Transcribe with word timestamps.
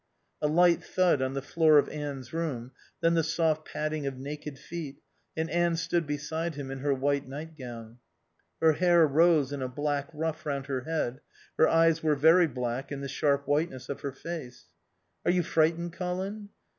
A 0.41 0.47
light 0.47 0.83
thud 0.83 1.21
on 1.21 1.35
the 1.35 1.43
floor 1.43 1.77
of 1.77 1.87
Anne's 1.89 2.33
room, 2.33 2.71
then 3.01 3.13
the 3.13 3.21
soft 3.21 3.67
padding 3.67 4.07
of 4.07 4.17
naked 4.17 4.57
feet, 4.57 4.97
and 5.37 5.47
Anne 5.51 5.75
stood 5.75 6.07
beside 6.07 6.55
him 6.55 6.71
in 6.71 6.79
her 6.79 6.91
white 6.91 7.27
nightgown. 7.27 7.99
Her 8.59 8.73
hair 8.73 9.05
rose 9.05 9.53
in 9.53 9.61
a 9.61 9.67
black 9.67 10.09
ruff 10.11 10.43
round 10.43 10.65
her 10.65 10.85
head, 10.85 11.21
her 11.55 11.67
eyes 11.69 12.01
were 12.01 12.15
very 12.15 12.47
black 12.47 12.91
in 12.91 13.01
the 13.01 13.07
sharp 13.07 13.47
whiteness 13.47 13.89
of 13.89 14.01
her 14.01 14.11
face. 14.11 14.69
"Are 15.23 15.29
you 15.29 15.43
frightened, 15.43 15.93
Colin?" 15.93 16.49